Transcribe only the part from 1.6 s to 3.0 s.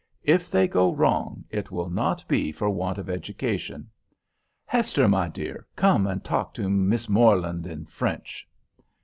will not be for want